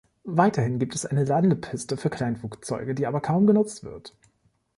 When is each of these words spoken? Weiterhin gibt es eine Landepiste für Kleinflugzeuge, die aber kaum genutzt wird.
Weiterhin 0.25 0.79
gibt 0.79 0.95
es 0.95 1.05
eine 1.05 1.25
Landepiste 1.25 1.95
für 1.95 2.09
Kleinflugzeuge, 2.09 2.95
die 2.95 3.05
aber 3.05 3.21
kaum 3.21 3.45
genutzt 3.45 3.83
wird. 3.83 4.15